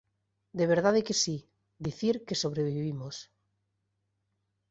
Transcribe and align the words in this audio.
De 0.57 0.65
verdade 0.73 1.05
que 1.07 1.15
si, 1.23 1.37
dicir 1.87 2.15
que 2.27 2.39
sobrevivimos 2.43 3.15